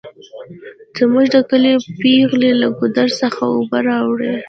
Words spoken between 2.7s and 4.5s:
ګودر څخه اوبه راوړي